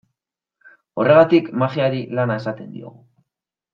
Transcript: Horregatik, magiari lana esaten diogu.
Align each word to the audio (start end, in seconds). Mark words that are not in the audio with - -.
Horregatik, 1.03 1.51
magiari 1.65 2.03
lana 2.21 2.39
esaten 2.43 2.73
diogu. 2.79 2.99